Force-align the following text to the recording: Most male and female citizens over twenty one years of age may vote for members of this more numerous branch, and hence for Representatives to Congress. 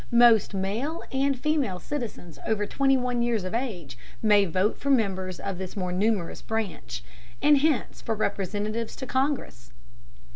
Most 0.09 0.55
male 0.55 1.03
and 1.11 1.37
female 1.39 1.77
citizens 1.77 2.39
over 2.47 2.65
twenty 2.65 2.97
one 2.97 3.21
years 3.21 3.43
of 3.43 3.53
age 3.53 3.99
may 4.23 4.45
vote 4.45 4.79
for 4.79 4.89
members 4.89 5.39
of 5.39 5.59
this 5.59 5.77
more 5.77 5.91
numerous 5.91 6.41
branch, 6.41 7.03
and 7.39 7.59
hence 7.59 8.01
for 8.01 8.15
Representatives 8.15 8.95
to 8.95 9.05
Congress. 9.05 9.71